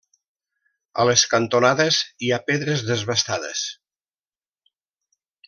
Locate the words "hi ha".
2.23-2.41